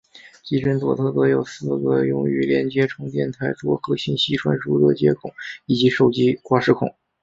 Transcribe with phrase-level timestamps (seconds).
[0.43, 5.31] 机身左侧则有四个用于连接充电台座和信息传输的接孔
[5.67, 6.95] 以及手机挂饰孔。